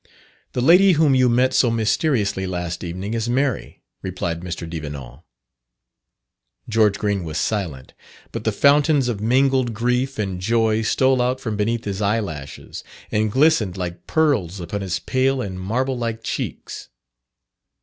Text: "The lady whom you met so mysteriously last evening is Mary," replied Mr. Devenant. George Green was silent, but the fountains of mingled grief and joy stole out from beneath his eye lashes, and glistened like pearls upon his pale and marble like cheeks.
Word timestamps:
"The 0.53 0.61
lady 0.61 0.93
whom 0.93 1.13
you 1.13 1.29
met 1.29 1.53
so 1.53 1.69
mysteriously 1.69 2.47
last 2.47 2.83
evening 2.83 3.13
is 3.13 3.29
Mary," 3.29 3.83
replied 4.01 4.39
Mr. 4.39 4.67
Devenant. 4.67 5.19
George 6.67 6.97
Green 6.97 7.23
was 7.23 7.37
silent, 7.37 7.93
but 8.31 8.43
the 8.43 8.51
fountains 8.51 9.07
of 9.09 9.21
mingled 9.21 9.75
grief 9.75 10.17
and 10.17 10.41
joy 10.41 10.81
stole 10.81 11.21
out 11.21 11.39
from 11.39 11.55
beneath 11.55 11.85
his 11.85 12.01
eye 12.01 12.19
lashes, 12.19 12.83
and 13.11 13.31
glistened 13.31 13.77
like 13.77 14.07
pearls 14.07 14.59
upon 14.59 14.81
his 14.81 14.97
pale 14.97 15.39
and 15.39 15.59
marble 15.59 15.95
like 15.95 16.23
cheeks. 16.23 16.89